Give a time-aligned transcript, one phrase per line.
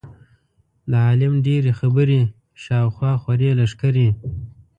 [0.91, 2.21] د عالم ډېرې خبرې
[2.61, 4.09] شا او خوا خورې لښکرې.